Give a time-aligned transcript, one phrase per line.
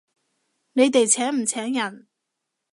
[0.73, 2.07] 佢哋請唔請人？